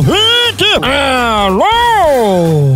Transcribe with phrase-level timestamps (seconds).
[0.00, 0.64] ouvinte!
[0.82, 1.64] Alô!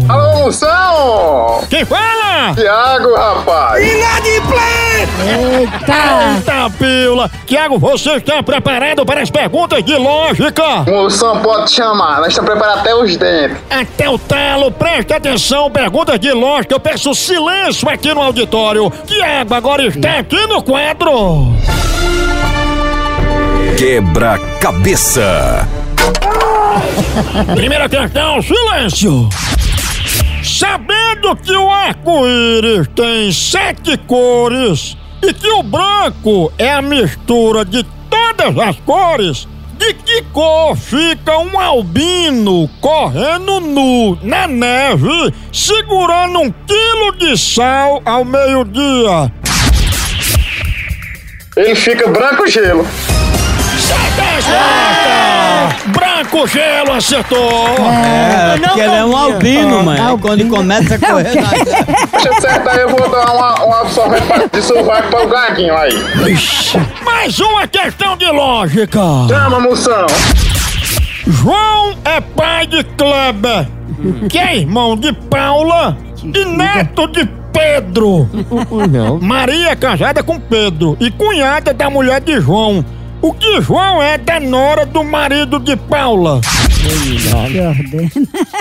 [0.09, 1.65] Alô, Moção!
[1.71, 2.55] Quem fala?
[2.55, 3.83] Tiago, rapaz!
[3.83, 5.15] Inadimplente!
[5.27, 5.95] Eita!
[6.37, 7.31] Eita, pila!
[7.47, 10.85] Tiago, você está preparado para as perguntas de lógica?
[10.87, 12.19] Moção, pode chamar.
[12.19, 13.57] Nós estamos preparados até os dentes.
[13.71, 15.71] Até o talo, presta atenção.
[15.71, 16.75] Perguntas de lógica.
[16.75, 18.93] Eu peço silêncio aqui no auditório.
[19.07, 21.55] Tiago, agora está aqui no quadro.
[23.79, 25.67] Quebra-cabeça.
[27.55, 29.29] Primeira questão, silêncio.
[30.43, 37.85] Sabendo que o arco-íris tem sete cores e que o branco é a mistura de
[38.11, 39.49] todas as cores,
[39.79, 48.03] de que cor fica um albino correndo nu na neve, segurando um quilo de sal
[48.05, 49.33] ao meio-dia?
[51.57, 52.87] Ele fica branco gelo.
[56.25, 57.51] Branco gelo acertou!
[57.79, 60.19] É, porque ele é um albino, mano.
[60.19, 61.35] Quando ele começa a correr.
[61.35, 61.51] na-
[62.13, 65.77] Deixa eu acertar aí, eu vou dar uma, uma absorvente de sovaco para o gaguinho
[65.77, 65.93] aí.
[67.05, 69.01] Mais uma questão de lógica!
[69.29, 70.07] Chama, moção.
[71.27, 73.67] João é pai de Kleber,
[74.31, 78.29] que é irmão de Paula e neto de Pedro.
[79.21, 82.85] Maria é casada com Pedro e cunhada da mulher de João.
[83.25, 86.43] O que João é da nora do marido de Paula?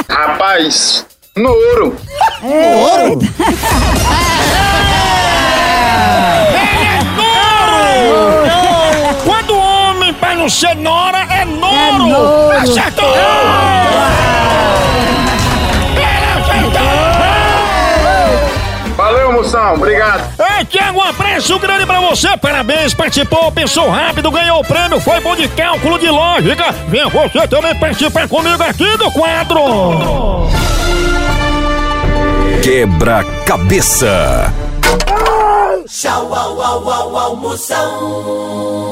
[0.10, 1.98] Rapaz, no ouro.
[2.42, 3.20] Noro!
[9.26, 11.76] Quando o homem para não ser nora é noro!
[11.76, 12.52] É noro.
[12.60, 14.13] Acertou!
[19.54, 19.76] Valeu, moção.
[19.76, 20.34] Obrigado.
[20.58, 25.20] Ei, Tiago, um abraço grande pra você, parabéns, participou, pensou rápido, ganhou o prêmio, foi
[25.20, 26.72] bom de cálculo de lógica.
[26.88, 29.62] Venha você também participar comigo aqui do quadro.
[32.64, 34.52] Quebra-cabeça.
[35.88, 38.84] Tchau, au, au, au, au, Moção.